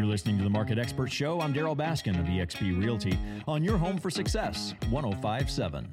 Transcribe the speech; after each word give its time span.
You're 0.00 0.08
listening 0.08 0.38
to 0.38 0.44
the 0.44 0.48
Market 0.48 0.78
Expert 0.78 1.12
Show. 1.12 1.42
I'm 1.42 1.52
Darryl 1.52 1.76
Baskin 1.76 2.18
of 2.18 2.24
eXp 2.24 2.82
Realty 2.82 3.18
on 3.46 3.62
your 3.62 3.76
home 3.76 3.98
for 3.98 4.08
success, 4.08 4.72
1057. 4.88 5.86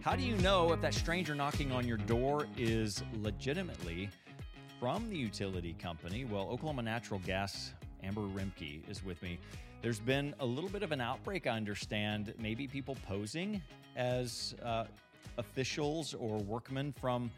How 0.00 0.16
do 0.16 0.22
you 0.22 0.34
know 0.36 0.72
if 0.72 0.80
that 0.80 0.94
stranger 0.94 1.34
knocking 1.34 1.70
on 1.70 1.86
your 1.86 1.98
door 1.98 2.46
is 2.56 3.02
legitimately 3.20 4.08
from 4.80 5.10
the 5.10 5.16
utility 5.18 5.74
company? 5.74 6.24
Well, 6.24 6.48
Oklahoma 6.48 6.80
Natural 6.80 7.20
Gas 7.26 7.74
Amber 8.02 8.22
Remke 8.22 8.88
is 8.88 9.04
with 9.04 9.20
me. 9.20 9.38
There's 9.82 10.00
been 10.00 10.34
a 10.40 10.46
little 10.46 10.70
bit 10.70 10.82
of 10.82 10.90
an 10.92 11.02
outbreak, 11.02 11.46
I 11.46 11.50
understand. 11.50 12.32
Maybe 12.38 12.66
people 12.66 12.96
posing 13.06 13.60
as 13.94 14.54
uh, 14.64 14.84
officials 15.36 16.14
or 16.14 16.38
workmen 16.38 16.94
from 16.98 17.30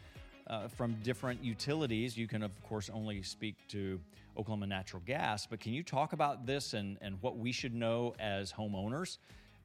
uh, 0.51 0.67
from 0.69 0.97
different 1.03 1.43
utilities. 1.43 2.17
You 2.17 2.27
can, 2.27 2.43
of 2.43 2.51
course, 2.65 2.91
only 2.93 3.23
speak 3.23 3.55
to 3.69 4.01
Oklahoma 4.37 4.67
Natural 4.67 5.03
Gas, 5.07 5.47
but 5.47 5.61
can 5.61 5.73
you 5.73 5.83
talk 5.83 6.13
about 6.13 6.45
this 6.45 6.75
and, 6.75 6.99
and 7.01 7.17
what 7.21 7.39
we 7.39 7.53
should 7.53 7.75
know 7.75 8.15
as 8.19 8.53
homeowners? 8.53 9.19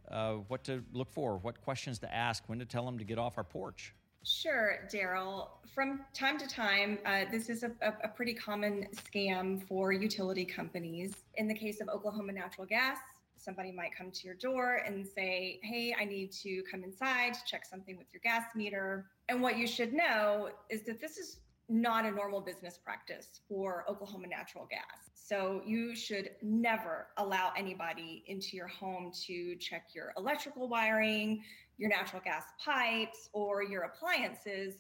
Uh, 0.09 0.34
what 0.48 0.63
to 0.63 0.84
look 0.93 1.12
for, 1.12 1.38
what 1.38 1.59
questions 1.63 1.98
to 1.99 2.13
ask, 2.13 2.43
when 2.48 2.59
to 2.59 2.66
tell 2.66 2.85
them 2.85 2.99
to 2.99 3.03
get 3.03 3.17
off 3.17 3.38
our 3.38 3.43
porch? 3.43 3.93
Sure, 4.23 4.88
Darryl. 4.91 5.49
From 5.73 6.02
time 6.13 6.38
to 6.38 6.48
time, 6.48 6.99
uh, 7.05 7.26
this 7.31 7.49
is 7.49 7.63
a, 7.63 7.71
a, 7.81 8.07
pretty 8.07 8.34
common 8.34 8.88
scam 8.95 9.62
for 9.67 9.91
utility 9.91 10.45
companies. 10.45 11.13
In 11.35 11.48
the 11.48 11.54
case 11.54 11.79
of 11.79 11.90
Oklahoma 11.90 12.31
Natural 12.31 12.65
Gas, 12.65 12.98
somebody 13.38 13.71
might 13.71 13.95
come 13.95 14.12
to 14.12 14.25
your 14.25 14.35
door 14.35 14.81
and 14.85 15.05
say, 15.05 15.59
Hey, 15.63 15.95
I 15.99 16.05
need 16.05 16.31
to 16.43 16.63
come 16.70 16.84
inside 16.84 17.34
to 17.34 17.39
check 17.45 17.66
something 17.66 17.98
with 17.98 18.07
your 18.13 18.21
gas 18.23 18.45
meter. 18.55 19.05
And 19.30 19.41
what 19.41 19.57
you 19.57 19.67
should 19.67 19.93
know 19.93 20.49
is 20.70 20.84
that 20.84 20.99
this 20.99 21.17
is 21.17 21.38
not 21.67 22.05
a 22.05 22.12
normal 22.12 22.41
business 22.41 22.77
practice 22.77 23.41
for 23.48 23.85
Oklahoma 23.90 24.27
Natural 24.27 24.67
Gas. 24.70 25.09
So 25.13 25.62
you 25.66 25.95
should 25.95 26.31
never 26.43 27.07
allow 27.17 27.52
anybody 27.57 28.23
into 28.27 28.55
your 28.55 28.67
home 28.67 29.12
to 29.26 29.55
check 29.55 29.87
your 29.96 30.13
electrical 30.18 30.68
wiring, 30.68 31.43
your 31.77 31.90
natural 31.90 32.21
gas 32.24 32.43
pipes, 32.63 33.29
or 33.34 33.63
your 33.63 33.84
appliances 33.84 34.76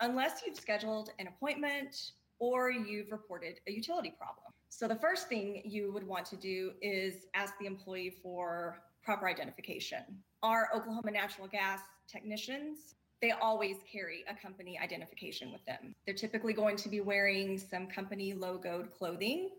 unless 0.00 0.42
you've 0.46 0.56
scheduled 0.56 1.10
an 1.18 1.26
appointment 1.26 2.12
or 2.38 2.70
you've 2.70 3.10
reported 3.12 3.60
a 3.66 3.72
utility 3.72 4.14
problem. 4.16 4.49
So 4.70 4.88
the 4.88 4.96
first 4.96 5.28
thing 5.28 5.62
you 5.64 5.92
would 5.92 6.06
want 6.06 6.24
to 6.26 6.36
do 6.36 6.72
is 6.80 7.26
ask 7.34 7.52
the 7.60 7.66
employee 7.66 8.14
for 8.22 8.82
proper 9.02 9.28
identification. 9.28 10.00
Our 10.42 10.68
Oklahoma 10.74 11.10
Natural 11.10 11.48
Gas 11.48 11.80
technicians 12.08 12.94
they 13.20 13.32
always 13.32 13.76
carry 13.90 14.24
a 14.28 14.34
company 14.34 14.78
identification 14.78 15.52
with 15.52 15.64
them. 15.66 15.94
They're 16.06 16.14
typically 16.14 16.54
going 16.54 16.76
to 16.76 16.88
be 16.88 17.00
wearing 17.00 17.58
some 17.58 17.86
company 17.86 18.34
logoed 18.34 18.92
clothing. 18.92 19.50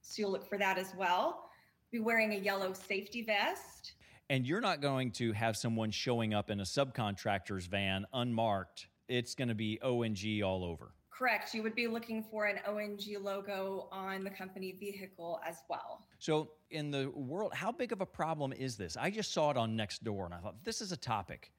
So 0.00 0.20
you'll 0.20 0.32
look 0.32 0.48
for 0.48 0.58
that 0.58 0.78
as 0.78 0.92
well. 0.96 1.50
Be 1.92 2.00
wearing 2.00 2.32
a 2.32 2.36
yellow 2.36 2.72
safety 2.72 3.22
vest. 3.22 3.92
And 4.30 4.46
you're 4.46 4.62
not 4.62 4.80
going 4.80 5.10
to 5.12 5.32
have 5.32 5.56
someone 5.56 5.90
showing 5.90 6.32
up 6.32 6.48
in 6.48 6.60
a 6.60 6.64
subcontractor's 6.64 7.66
van 7.66 8.06
unmarked. 8.14 8.88
It's 9.06 9.34
going 9.34 9.48
to 9.48 9.54
be 9.54 9.78
ONG 9.82 10.42
all 10.42 10.64
over. 10.64 10.94
Correct. 11.16 11.54
You 11.54 11.62
would 11.62 11.76
be 11.76 11.86
looking 11.86 12.24
for 12.24 12.46
an 12.46 12.58
ONG 12.66 13.22
logo 13.22 13.88
on 13.92 14.24
the 14.24 14.30
company 14.30 14.72
vehicle 14.78 15.40
as 15.46 15.58
well. 15.68 16.02
So, 16.18 16.50
in 16.70 16.90
the 16.90 17.10
world, 17.10 17.54
how 17.54 17.70
big 17.70 17.92
of 17.92 18.00
a 18.00 18.06
problem 18.06 18.52
is 18.52 18.76
this? 18.76 18.96
I 18.96 19.10
just 19.10 19.32
saw 19.32 19.50
it 19.50 19.56
on 19.56 19.76
Nextdoor 19.76 20.24
and 20.24 20.34
I 20.34 20.38
thought, 20.38 20.56
this 20.64 20.80
is 20.80 20.90
a 20.90 20.96
topic. 20.96 21.52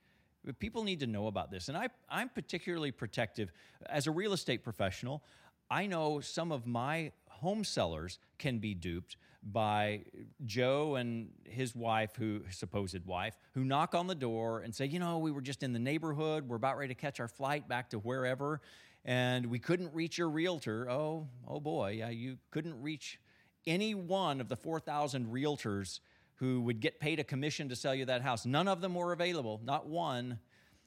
People 0.59 0.83
need 0.83 0.99
to 0.99 1.07
know 1.07 1.27
about 1.27 1.51
this. 1.51 1.69
And 1.69 1.77
I, 1.77 1.87
I'm 2.09 2.29
particularly 2.29 2.91
protective. 2.91 3.51
As 3.87 4.07
a 4.07 4.11
real 4.11 4.33
estate 4.33 4.63
professional, 4.63 5.23
I 5.71 5.87
know 5.87 6.19
some 6.19 6.51
of 6.51 6.67
my 6.67 7.13
home 7.29 7.63
sellers 7.63 8.19
can 8.37 8.59
be 8.59 8.73
duped 8.73 9.17
by 9.41 10.03
Joe 10.45 10.95
and 10.95 11.29
his 11.45 11.75
wife, 11.75 12.15
who 12.15 12.41
supposed 12.49 13.05
wife, 13.05 13.37
who 13.53 13.63
knock 13.63 13.95
on 13.95 14.07
the 14.07 14.15
door 14.15 14.61
and 14.61 14.73
say, 14.73 14.85
you 14.85 14.99
know, 14.99 15.19
we 15.19 15.31
were 15.31 15.41
just 15.41 15.63
in 15.63 15.71
the 15.71 15.79
neighborhood, 15.79 16.47
we're 16.47 16.55
about 16.55 16.77
ready 16.77 16.93
to 16.93 16.99
catch 16.99 17.19
our 17.19 17.27
flight 17.27 17.67
back 17.67 17.91
to 17.91 17.99
wherever, 17.99 18.61
and 19.05 19.45
we 19.45 19.59
couldn't 19.59 19.93
reach 19.93 20.17
your 20.17 20.29
realtor. 20.29 20.89
Oh, 20.89 21.27
oh 21.47 21.59
boy, 21.59 21.91
yeah, 21.91 22.09
you 22.09 22.37
couldn't 22.49 22.81
reach 22.81 23.19
any 23.67 23.93
one 23.95 24.41
of 24.41 24.49
the 24.49 24.55
4,000 24.55 25.27
realtors 25.27 25.99
who 26.35 26.61
would 26.61 26.81
get 26.81 26.99
paid 26.99 27.19
a 27.19 27.23
commission 27.23 27.69
to 27.69 27.75
sell 27.75 27.95
you 27.95 28.05
that 28.05 28.21
house. 28.21 28.45
None 28.45 28.67
of 28.67 28.81
them 28.81 28.95
were 28.95 29.13
available, 29.13 29.61
not 29.63 29.87
one. 29.87 30.39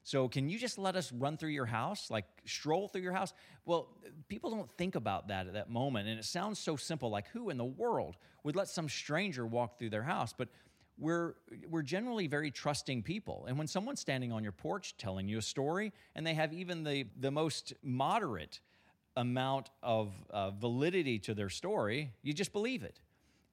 So, 0.03 0.28
can 0.28 0.49
you 0.49 0.59
just 0.59 0.78
let 0.78 0.97
us 0.97 1.12
run 1.12 1.37
through 1.37 1.51
your 1.51 1.67
house, 1.67 2.11
like 2.11 2.25
stroll 2.45 2.89
through 2.89 3.03
your 3.03 3.12
house? 3.12 3.33
Well, 3.67 3.89
people 4.28 4.51
don't 4.51 4.71
think 4.78 4.95
about 4.95 5.28
that 5.28 5.47
at 5.47 5.55
that 5.55 5.71
moment. 5.71 6.09
And 6.09 6.19
it 6.19 6.25
sounds 6.25 6.59
so 6.59 6.77
simple 6.77 7.11
like, 7.11 7.28
who 7.28 7.51
in 7.51 7.57
the 7.57 7.65
world 7.65 8.17
would 8.43 8.57
let 8.57 8.69
some 8.69 8.89
stranger 8.89 9.47
walk 9.47 9.78
through 9.78 9.91
their 9.91 10.03
house? 10.03 10.33
But 10.37 10.49
we're, 10.98 11.34
we're 11.69 11.82
generally 11.82 12.26
very 12.26 12.50
trusting 12.50 13.03
people. 13.03 13.47
And 13.47 13.56
when 13.56 13.66
someone's 13.66 14.00
standing 14.00 14.32
on 14.32 14.42
your 14.42 14.53
porch 14.53 14.97
telling 14.97 15.28
you 15.28 15.38
a 15.38 15.42
story, 15.42 15.92
and 16.14 16.26
they 16.26 16.34
have 16.34 16.53
even 16.53 16.84
the, 16.84 17.06
the 17.19 17.31
most 17.31 17.72
moderate 17.82 18.60
amount 19.16 19.70
of 19.82 20.12
uh, 20.31 20.50
validity 20.50 21.19
to 21.20 21.34
their 21.34 21.48
story, 21.48 22.12
you 22.22 22.32
just 22.32 22.53
believe 22.53 22.82
it. 22.82 23.00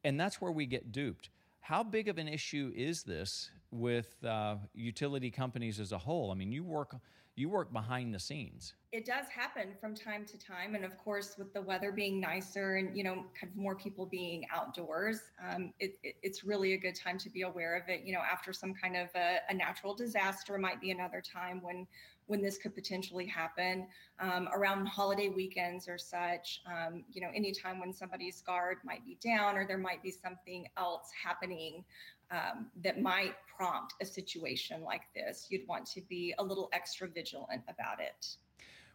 And 0.03 0.19
that's 0.19 0.41
where 0.41 0.51
we 0.51 0.65
get 0.65 0.91
duped. 0.91 1.29
How 1.59 1.83
big 1.83 2.07
of 2.07 2.17
an 2.17 2.27
issue 2.27 2.71
is 2.75 3.03
this 3.03 3.49
with 3.71 4.23
uh, 4.23 4.57
utility 4.73 5.31
companies 5.31 5.79
as 5.79 5.91
a 5.91 5.97
whole? 5.97 6.31
I 6.31 6.35
mean, 6.35 6.51
you 6.51 6.63
work 6.63 6.95
you 7.35 7.49
work 7.49 7.71
behind 7.73 8.13
the 8.13 8.19
scenes. 8.19 8.73
It 8.91 9.05
does 9.05 9.25
happen 9.27 9.73
from 9.81 9.93
time 9.93 10.25
to 10.25 10.37
time, 10.37 10.73
and 10.73 10.85
of 10.85 10.97
course, 10.97 11.35
with 11.37 11.53
the 11.53 11.61
weather 11.61 11.91
being 11.91 12.21
nicer 12.21 12.75
and 12.75 12.95
you 12.95 13.03
know, 13.03 13.25
kind 13.39 13.51
of 13.51 13.57
more 13.57 13.75
people 13.75 14.05
being 14.05 14.45
outdoors, 14.53 15.19
um, 15.51 15.73
it, 15.79 15.97
it, 16.01 16.15
it's 16.23 16.45
really 16.45 16.73
a 16.73 16.77
good 16.77 16.95
time 16.95 17.17
to 17.19 17.29
be 17.29 17.41
aware 17.41 17.75
of 17.75 17.89
it. 17.89 18.03
You 18.05 18.13
know, 18.13 18.21
after 18.21 18.53
some 18.53 18.73
kind 18.73 18.95
of 18.95 19.09
a, 19.15 19.39
a 19.49 19.53
natural 19.53 19.93
disaster, 19.93 20.57
might 20.57 20.79
be 20.79 20.91
another 20.91 21.21
time 21.21 21.61
when 21.61 21.85
when 22.27 22.41
this 22.41 22.57
could 22.57 22.73
potentially 22.73 23.25
happen 23.25 23.87
um, 24.19 24.49
around 24.53 24.85
holiday 24.87 25.29
weekends 25.29 25.87
or 25.87 25.97
such. 25.97 26.61
Um, 26.65 27.03
you 27.11 27.21
know, 27.21 27.29
anytime 27.35 27.79
when 27.79 27.93
somebody's 27.93 28.41
guard 28.41 28.77
might 28.83 29.05
be 29.05 29.17
down 29.23 29.57
or 29.57 29.67
there 29.67 29.77
might 29.77 30.01
be 30.01 30.11
something 30.11 30.67
else 30.77 31.09
happening 31.23 31.83
um, 32.31 32.67
that 32.83 33.01
might 33.01 33.35
prompt 33.55 33.93
a 34.01 34.05
situation 34.05 34.81
like 34.83 35.03
this, 35.13 35.47
you'd 35.49 35.67
want 35.67 35.85
to 35.87 36.01
be 36.01 36.33
a 36.39 36.43
little 36.43 36.69
extra 36.73 37.07
vigilant 37.07 37.61
about 37.69 37.99
it. 37.99 38.37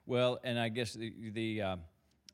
Well, 0.06 0.40
and 0.42 0.58
I 0.58 0.68
guess 0.68 0.94
the 0.94 1.12
the, 1.32 1.62
uh, 1.62 1.76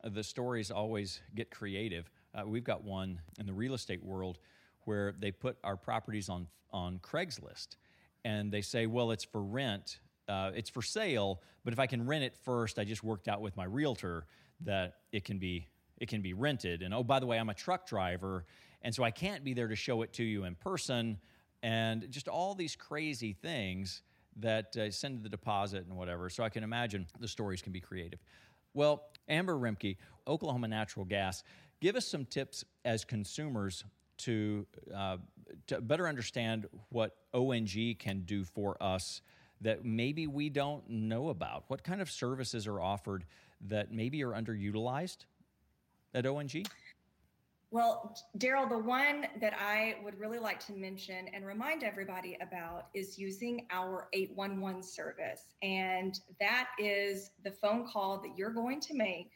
the 0.04 0.24
stories 0.24 0.70
always 0.70 1.20
get 1.34 1.50
creative. 1.50 2.10
Uh, 2.34 2.46
we've 2.46 2.64
got 2.64 2.84
one 2.84 3.20
in 3.38 3.46
the 3.46 3.52
real 3.52 3.74
estate 3.74 4.02
world 4.02 4.38
where 4.84 5.14
they 5.18 5.30
put 5.30 5.58
our 5.62 5.76
properties 5.76 6.28
on 6.28 6.46
on 6.72 6.98
Craigslist, 7.00 7.76
and 8.24 8.50
they 8.50 8.62
say, 8.62 8.86
"Well, 8.86 9.10
it's 9.10 9.24
for 9.24 9.42
rent." 9.42 9.98
Uh, 10.28 10.50
it's 10.54 10.70
for 10.70 10.82
sale, 10.82 11.40
but 11.64 11.72
if 11.72 11.78
I 11.78 11.86
can 11.86 12.06
rent 12.06 12.24
it 12.24 12.34
first, 12.44 12.78
I 12.78 12.84
just 12.84 13.04
worked 13.04 13.28
out 13.28 13.40
with 13.40 13.56
my 13.56 13.64
realtor 13.64 14.26
that 14.60 14.94
it 15.12 15.24
can 15.24 15.38
be 15.38 15.68
it 15.98 16.08
can 16.08 16.20
be 16.20 16.34
rented. 16.34 16.82
And 16.82 16.92
oh, 16.92 17.02
by 17.02 17.20
the 17.20 17.26
way, 17.26 17.38
I'm 17.38 17.48
a 17.48 17.54
truck 17.54 17.86
driver, 17.86 18.44
and 18.82 18.94
so 18.94 19.02
I 19.02 19.10
can't 19.10 19.44
be 19.44 19.54
there 19.54 19.68
to 19.68 19.76
show 19.76 20.02
it 20.02 20.12
to 20.14 20.24
you 20.24 20.44
in 20.44 20.54
person. 20.54 21.18
And 21.62 22.10
just 22.10 22.28
all 22.28 22.54
these 22.54 22.76
crazy 22.76 23.32
things 23.32 24.02
that 24.36 24.76
uh, 24.76 24.90
send 24.90 25.22
the 25.22 25.28
deposit 25.28 25.86
and 25.86 25.96
whatever. 25.96 26.28
So 26.28 26.44
I 26.44 26.48
can 26.48 26.62
imagine 26.62 27.06
the 27.18 27.28
stories 27.28 27.62
can 27.62 27.72
be 27.72 27.80
creative. 27.80 28.20
Well, 28.74 29.04
Amber 29.28 29.54
Remke, 29.54 29.96
Oklahoma 30.28 30.68
Natural 30.68 31.06
Gas, 31.06 31.42
give 31.80 31.96
us 31.96 32.06
some 32.06 32.26
tips 32.26 32.64
as 32.84 33.04
consumers 33.04 33.84
to, 34.18 34.66
uh, 34.94 35.16
to 35.66 35.80
better 35.80 36.06
understand 36.06 36.66
what 36.90 37.16
ONG 37.32 37.96
can 37.98 38.22
do 38.26 38.44
for 38.44 38.80
us 38.82 39.22
that 39.66 39.84
maybe 39.84 40.28
we 40.28 40.48
don't 40.48 40.88
know 40.88 41.30
about? 41.30 41.64
What 41.66 41.82
kind 41.82 42.00
of 42.00 42.08
services 42.08 42.68
are 42.68 42.80
offered 42.80 43.24
that 43.68 43.92
maybe 43.92 44.22
are 44.22 44.30
underutilized 44.30 45.26
at 46.14 46.24
ONG? 46.24 46.64
Well, 47.72 48.16
Darryl, 48.38 48.68
the 48.68 48.78
one 48.78 49.26
that 49.40 49.54
I 49.58 49.96
would 50.04 50.20
really 50.20 50.38
like 50.38 50.64
to 50.66 50.72
mention 50.72 51.26
and 51.34 51.44
remind 51.44 51.82
everybody 51.82 52.38
about 52.40 52.86
is 52.94 53.18
using 53.18 53.66
our 53.72 54.06
811 54.12 54.84
service. 54.84 55.42
And 55.62 56.20
that 56.38 56.68
is 56.78 57.32
the 57.42 57.50
phone 57.50 57.88
call 57.92 58.20
that 58.20 58.38
you're 58.38 58.54
going 58.54 58.78
to 58.82 58.94
make 58.94 59.32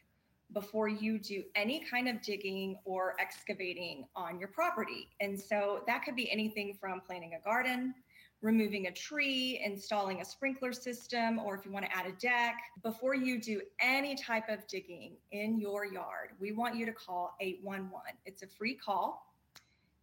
before 0.53 0.89
you 0.89 1.19
do 1.19 1.43
any 1.57 1.85
kind 1.91 2.09
of 2.09 2.23
digging 2.23 2.77
or 2.85 3.17
excavating 3.19 4.07
on 4.15 4.39
your 4.39 4.49
property. 4.49 5.09
And 5.21 5.39
so 5.39 5.83
that 5.89 6.05
could 6.05 6.15
be 6.15 6.31
anything 6.31 6.79
from 6.81 7.01
planting 7.01 7.35
a 7.35 7.45
garden, 7.45 7.95
removing 8.43 8.87
a 8.87 8.93
tree, 8.93 9.61
installing 9.65 10.21
a 10.21 10.25
sprinkler 10.25 10.73
system, 10.73 11.39
or 11.39 11.55
if 11.55 11.65
you 11.65 11.71
want 11.71 11.85
to 11.85 11.97
add 11.97 12.07
a 12.07 12.13
deck, 12.13 12.57
before 12.83 13.15
you 13.15 13.41
do 13.41 13.61
any 13.81 14.15
type 14.15 14.49
of 14.49 14.67
digging 14.67 15.13
in 15.33 15.61
your 15.61 15.85
yard, 15.85 16.31
we 16.39 16.53
want 16.53 16.75
you 16.75 16.87
to 16.87 16.93
call 16.93 17.35
811. 17.41 17.91
It's 18.25 18.43
a 18.43 18.47
free 18.47 18.75
call. 18.75 19.27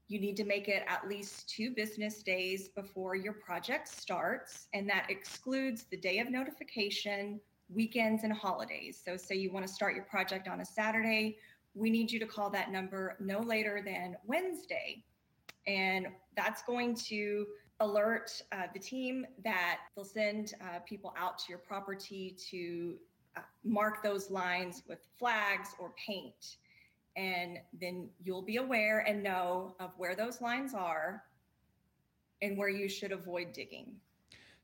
You 0.07 0.19
need 0.19 0.37
to 0.37 0.45
make 0.45 0.67
it 0.69 0.83
at 0.87 1.07
least 1.07 1.49
two 1.49 1.71
business 1.71 2.21
days 2.21 2.69
before 2.69 3.15
your 3.15 3.33
project 3.33 3.87
starts, 3.87 4.67
and 4.73 4.87
that 4.89 5.07
excludes 5.09 5.85
the 5.89 5.97
day 5.97 6.19
of 6.19 6.29
notification, 6.29 7.41
weekends, 7.73 8.23
and 8.23 8.31
holidays. 8.31 9.01
So, 9.03 9.17
say 9.17 9.35
you 9.35 9.51
want 9.51 9.67
to 9.67 9.73
start 9.73 9.95
your 9.95 10.05
project 10.05 10.47
on 10.47 10.61
a 10.61 10.65
Saturday, 10.65 11.37
we 11.73 11.89
need 11.89 12.11
you 12.11 12.19
to 12.19 12.25
call 12.25 12.49
that 12.51 12.71
number 12.71 13.17
no 13.19 13.39
later 13.39 13.81
than 13.83 14.15
Wednesday. 14.25 15.03
And 15.67 16.07
that's 16.37 16.63
going 16.63 16.95
to 17.07 17.45
alert 17.79 18.41
uh, 18.51 18.63
the 18.73 18.79
team 18.79 19.25
that 19.43 19.79
they'll 19.95 20.05
send 20.05 20.53
uh, 20.61 20.79
people 20.79 21.13
out 21.17 21.37
to 21.39 21.45
your 21.49 21.59
property 21.59 22.35
to 22.49 22.95
uh, 23.35 23.41
mark 23.63 24.01
those 24.03 24.31
lines 24.31 24.83
with 24.87 24.99
flags 25.19 25.69
or 25.79 25.93
paint. 26.03 26.57
And 27.15 27.59
then 27.79 28.09
you'll 28.23 28.41
be 28.41 28.57
aware 28.57 28.99
and 28.99 29.23
know 29.23 29.75
of 29.79 29.91
where 29.97 30.15
those 30.15 30.41
lines 30.41 30.73
are 30.73 31.23
and 32.41 32.57
where 32.57 32.69
you 32.69 32.87
should 32.87 33.11
avoid 33.11 33.53
digging. 33.53 33.95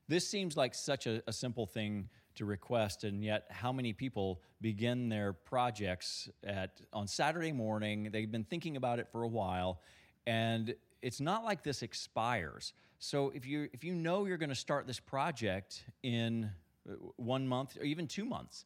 This 0.08 0.28
seems 0.28 0.56
like 0.56 0.74
such 0.74 1.06
a, 1.06 1.22
a 1.26 1.32
simple 1.32 1.66
thing 1.66 2.08
to 2.36 2.44
request, 2.44 3.04
and 3.04 3.22
yet 3.24 3.46
how 3.50 3.72
many 3.72 3.92
people 3.92 4.42
begin 4.60 5.08
their 5.08 5.32
projects 5.32 6.28
at 6.44 6.80
on 6.92 7.06
Saturday 7.06 7.52
morning? 7.52 8.10
They've 8.12 8.30
been 8.30 8.44
thinking 8.44 8.76
about 8.76 8.98
it 8.98 9.08
for 9.10 9.22
a 9.22 9.28
while, 9.28 9.80
and 10.26 10.74
it's 11.04 11.20
not 11.20 11.44
like 11.44 11.62
this 11.62 11.82
expires. 11.82 12.72
So 12.98 13.30
if 13.34 13.46
you 13.46 13.68
if 13.72 13.84
you 13.84 13.94
know 13.94 14.24
you're 14.24 14.38
going 14.38 14.48
to 14.48 14.54
start 14.54 14.86
this 14.86 14.98
project 14.98 15.84
in 16.02 16.50
uh, 16.88 16.94
one 17.16 17.46
month 17.46 17.76
or 17.78 17.84
even 17.84 18.06
two 18.06 18.24
months, 18.24 18.64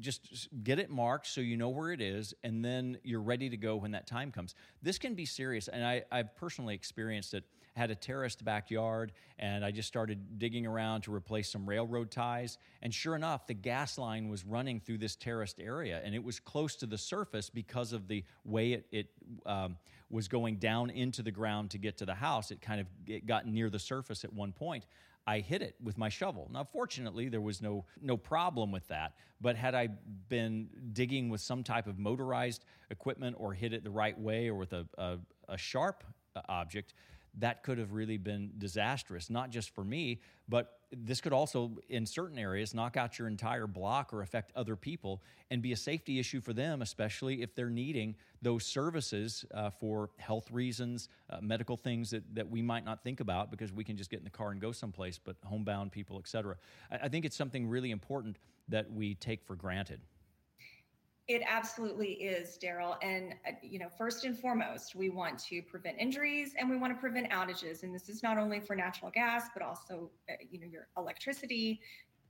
just 0.00 0.48
get 0.64 0.80
it 0.80 0.90
marked 0.90 1.28
so 1.28 1.40
you 1.40 1.56
know 1.56 1.68
where 1.68 1.92
it 1.92 2.00
is 2.00 2.34
and 2.42 2.64
then 2.64 2.98
you're 3.04 3.22
ready 3.22 3.48
to 3.48 3.56
go 3.56 3.76
when 3.76 3.92
that 3.92 4.08
time 4.08 4.32
comes 4.32 4.56
this 4.82 4.98
can 4.98 5.14
be 5.14 5.24
serious 5.24 5.68
and 5.68 5.86
I, 5.86 6.02
i've 6.10 6.34
personally 6.34 6.74
experienced 6.74 7.32
it 7.32 7.44
I 7.76 7.80
had 7.80 7.90
a 7.90 7.94
terraced 7.94 8.44
backyard 8.44 9.12
and 9.38 9.64
I 9.64 9.70
just 9.70 9.88
started 9.88 10.38
digging 10.38 10.66
around 10.66 11.02
to 11.02 11.14
replace 11.14 11.50
some 11.50 11.66
railroad 11.66 12.10
ties. 12.10 12.58
And 12.82 12.92
sure 12.92 13.16
enough, 13.16 13.46
the 13.46 13.54
gas 13.54 13.98
line 13.98 14.28
was 14.28 14.44
running 14.44 14.80
through 14.80 14.98
this 14.98 15.16
terraced 15.16 15.58
area 15.60 16.00
and 16.04 16.14
it 16.14 16.22
was 16.22 16.38
close 16.38 16.76
to 16.76 16.86
the 16.86 16.98
surface 16.98 17.48
because 17.48 17.92
of 17.92 18.08
the 18.08 18.24
way 18.44 18.72
it, 18.72 18.86
it 18.92 19.06
um, 19.46 19.76
was 20.12 20.28
going 20.28 20.56
down 20.56 20.90
into 20.90 21.22
the 21.22 21.30
ground 21.30 21.70
to 21.70 21.78
get 21.78 21.96
to 21.96 22.06
the 22.06 22.14
house. 22.14 22.50
It 22.50 22.60
kind 22.60 22.80
of 22.80 22.86
it 23.06 23.26
got 23.26 23.46
near 23.46 23.70
the 23.70 23.78
surface 23.78 24.24
at 24.24 24.32
one 24.32 24.52
point. 24.52 24.86
I 25.26 25.38
hit 25.38 25.62
it 25.62 25.76
with 25.82 25.98
my 25.98 26.08
shovel. 26.08 26.50
Now, 26.52 26.64
fortunately, 26.64 27.28
there 27.28 27.40
was 27.40 27.62
no 27.62 27.84
no 28.00 28.16
problem 28.16 28.70
with 28.70 28.86
that. 28.88 29.14
But 29.40 29.56
had 29.56 29.74
I 29.74 29.88
been 30.28 30.68
digging 30.92 31.30
with 31.30 31.40
some 31.40 31.64
type 31.64 31.86
of 31.86 31.98
motorized 31.98 32.64
equipment 32.90 33.36
or 33.38 33.54
hit 33.54 33.72
it 33.72 33.82
the 33.82 33.90
right 33.90 34.18
way 34.18 34.48
or 34.48 34.54
with 34.54 34.72
a, 34.72 34.86
a, 34.98 35.18
a 35.48 35.58
sharp 35.58 36.04
uh, 36.36 36.42
object, 36.48 36.94
that 37.38 37.62
could 37.62 37.78
have 37.78 37.92
really 37.92 38.18
been 38.18 38.52
disastrous, 38.58 39.30
not 39.30 39.50
just 39.50 39.74
for 39.74 39.84
me, 39.84 40.20
but 40.48 40.78
this 40.94 41.22
could 41.22 41.32
also, 41.32 41.78
in 41.88 42.04
certain 42.04 42.38
areas, 42.38 42.74
knock 42.74 42.98
out 42.98 43.18
your 43.18 43.26
entire 43.26 43.66
block 43.66 44.12
or 44.12 44.20
affect 44.20 44.52
other 44.54 44.76
people 44.76 45.22
and 45.50 45.62
be 45.62 45.72
a 45.72 45.76
safety 45.76 46.18
issue 46.18 46.40
for 46.40 46.52
them, 46.52 46.82
especially 46.82 47.40
if 47.40 47.54
they're 47.54 47.70
needing 47.70 48.14
those 48.42 48.66
services 48.66 49.46
uh, 49.54 49.70
for 49.70 50.10
health 50.18 50.50
reasons, 50.50 51.08
uh, 51.30 51.38
medical 51.40 51.76
things 51.78 52.10
that, 52.10 52.22
that 52.34 52.50
we 52.50 52.60
might 52.60 52.84
not 52.84 53.02
think 53.02 53.20
about 53.20 53.50
because 53.50 53.72
we 53.72 53.84
can 53.84 53.96
just 53.96 54.10
get 54.10 54.18
in 54.18 54.24
the 54.24 54.30
car 54.30 54.50
and 54.50 54.60
go 54.60 54.70
someplace, 54.70 55.18
but 55.18 55.36
homebound 55.44 55.90
people, 55.90 56.18
et 56.18 56.28
cetera. 56.28 56.56
I, 56.90 56.96
I 57.04 57.08
think 57.08 57.24
it's 57.24 57.36
something 57.36 57.66
really 57.66 57.90
important 57.90 58.36
that 58.68 58.92
we 58.92 59.14
take 59.14 59.42
for 59.44 59.56
granted. 59.56 60.00
It 61.32 61.40
absolutely 61.48 62.12
is, 62.12 62.58
Darryl. 62.62 62.96
And, 63.00 63.34
uh, 63.48 63.52
you 63.62 63.78
know, 63.78 63.88
first 63.96 64.26
and 64.26 64.38
foremost, 64.38 64.94
we 64.94 65.08
want 65.08 65.38
to 65.44 65.62
prevent 65.62 65.96
injuries 65.98 66.52
and 66.58 66.68
we 66.68 66.76
want 66.76 66.92
to 66.92 67.00
prevent 67.00 67.30
outages. 67.30 67.84
And 67.84 67.94
this 67.94 68.10
is 68.10 68.22
not 68.22 68.36
only 68.36 68.60
for 68.60 68.76
natural 68.76 69.10
gas, 69.10 69.44
but 69.54 69.62
also, 69.62 70.10
uh, 70.28 70.34
you 70.50 70.60
know, 70.60 70.66
your 70.66 70.88
electricity, 70.98 71.80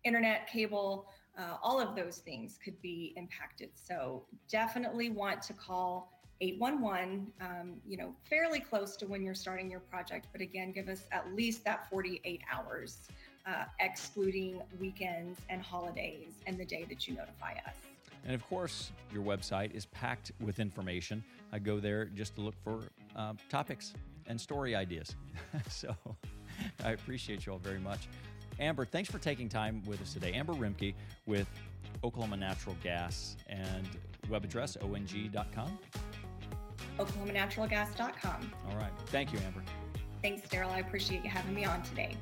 internet, 0.04 0.46
cable, 0.46 1.08
uh, 1.36 1.56
all 1.64 1.80
of 1.80 1.96
those 1.96 2.18
things 2.18 2.60
could 2.64 2.80
be 2.80 3.12
impacted. 3.16 3.70
So 3.74 4.24
definitely 4.48 5.10
want 5.10 5.42
to 5.42 5.52
call 5.52 6.20
811, 6.40 7.26
um, 7.40 7.72
you 7.84 7.96
know, 7.96 8.14
fairly 8.30 8.60
close 8.60 8.94
to 8.98 9.06
when 9.08 9.24
you're 9.24 9.34
starting 9.34 9.68
your 9.68 9.80
project. 9.80 10.28
But 10.30 10.42
again, 10.42 10.70
give 10.70 10.88
us 10.88 11.06
at 11.10 11.34
least 11.34 11.64
that 11.64 11.90
48 11.90 12.40
hours, 12.52 12.98
uh, 13.46 13.64
excluding 13.80 14.62
weekends 14.78 15.40
and 15.48 15.60
holidays 15.60 16.34
and 16.46 16.56
the 16.56 16.64
day 16.64 16.86
that 16.88 17.08
you 17.08 17.16
notify 17.16 17.54
us. 17.66 17.91
And 18.24 18.34
of 18.34 18.46
course, 18.48 18.92
your 19.12 19.22
website 19.22 19.74
is 19.74 19.86
packed 19.86 20.32
with 20.40 20.60
information. 20.60 21.22
I 21.52 21.58
go 21.58 21.80
there 21.80 22.06
just 22.06 22.34
to 22.36 22.40
look 22.40 22.54
for 22.62 22.80
uh, 23.16 23.34
topics 23.48 23.94
and 24.26 24.40
story 24.40 24.74
ideas. 24.74 25.16
so 25.68 25.94
I 26.84 26.92
appreciate 26.92 27.46
you 27.46 27.52
all 27.52 27.58
very 27.58 27.80
much. 27.80 28.08
Amber, 28.58 28.84
thanks 28.84 29.10
for 29.10 29.18
taking 29.18 29.48
time 29.48 29.82
with 29.86 30.00
us 30.02 30.12
today. 30.12 30.32
Amber 30.32 30.52
Remke 30.54 30.94
with 31.26 31.48
Oklahoma 32.04 32.36
Natural 32.36 32.76
Gas 32.82 33.36
and 33.48 33.88
web 34.28 34.44
address 34.44 34.76
ong.com. 34.80 35.78
OklahomaNaturalGas.com. 36.98 38.52
All 38.70 38.76
right. 38.76 38.92
Thank 39.06 39.32
you, 39.32 39.38
Amber. 39.46 39.62
Thanks, 40.22 40.48
Darryl. 40.48 40.70
I 40.70 40.78
appreciate 40.78 41.24
you 41.24 41.30
having 41.30 41.54
me 41.54 41.64
on 41.64 41.82
today. 41.82 42.16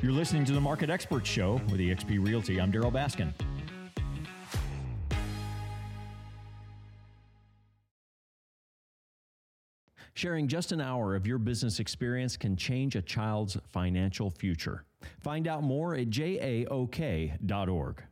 You're 0.00 0.12
listening 0.12 0.44
to 0.46 0.52
the 0.52 0.60
Market 0.60 0.90
Experts 0.90 1.28
Show 1.28 1.54
with 1.70 1.80
eXp 1.80 2.24
Realty. 2.24 2.60
I'm 2.60 2.72
Darryl 2.72 2.92
Baskin. 2.92 3.32
Sharing 10.12 10.46
just 10.48 10.72
an 10.72 10.80
hour 10.80 11.16
of 11.16 11.26
your 11.26 11.38
business 11.38 11.80
experience 11.80 12.36
can 12.36 12.56
change 12.56 12.96
a 12.96 13.02
child's 13.02 13.56
financial 13.72 14.30
future. 14.30 14.84
Find 15.20 15.48
out 15.48 15.62
more 15.62 15.94
at 15.94 16.10
jaok.org. 16.10 18.02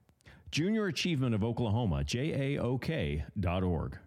Junior 0.50 0.86
Achievement 0.86 1.34
of 1.34 1.44
Oklahoma, 1.44 2.04
jaok.org. 2.04 3.98